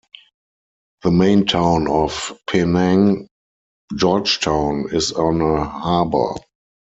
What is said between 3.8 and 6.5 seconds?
George Town, is on a harbor.